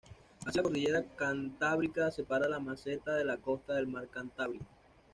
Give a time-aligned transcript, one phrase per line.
[0.47, 4.65] Así, la cordillera Cantábrica separa la meseta de la costa del mar Cantábrico.